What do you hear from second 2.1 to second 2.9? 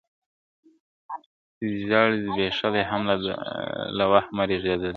زبېښلی